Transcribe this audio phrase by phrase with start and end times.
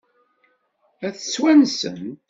[1.05, 2.05] Ad tt-wansent?